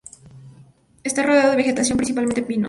[1.03, 2.59] Está rodeado de vegetación, principalmente pinos.